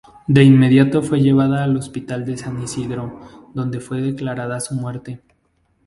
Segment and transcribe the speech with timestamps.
[0.25, 5.21] De inmediato fue llevada al Hospital de San Isidro donde fue declarada su muerte.